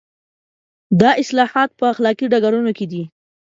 [1.01, 3.03] دا اصلاحات په اخلاقي ډګرونو کې دي.